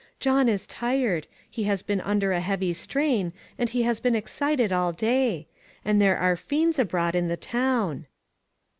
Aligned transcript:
"John 0.19 0.49
is 0.49 0.65
tired; 0.65 1.27
he 1.47 1.65
has 1.65 1.83
been 1.83 2.01
under 2.01 2.31
a 2.31 2.39
heavy 2.39 2.73
strain, 2.73 3.33
arid 3.59 3.69
he 3.69 3.83
has 3.83 3.99
been 3.99 4.15
excited 4.15 4.73
all 4.73 4.91
day; 4.91 5.45
and 5.85 6.01
there 6.01 6.17
are 6.17 6.35
fiends 6.35 6.79
abroad 6.79 7.13
in 7.13 7.27
the 7.27 7.37
town." 7.37 8.07